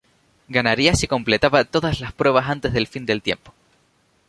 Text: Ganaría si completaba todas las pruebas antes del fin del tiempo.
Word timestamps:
Ganaría 0.47 0.95
si 0.95 1.05
completaba 1.05 1.63
todas 1.63 1.99
las 1.99 2.11
pruebas 2.11 2.49
antes 2.49 2.73
del 2.73 2.87
fin 2.87 3.05
del 3.05 3.21
tiempo. 3.21 3.53